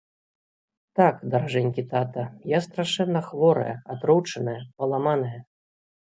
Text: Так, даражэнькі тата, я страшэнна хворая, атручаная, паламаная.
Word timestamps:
Так, 0.99 1.15
даражэнькі 1.35 1.83
тата, 1.91 2.23
я 2.57 2.63
страшэнна 2.67 3.21
хворая, 3.29 3.75
атручаная, 3.99 4.59
паламаная. 4.81 5.37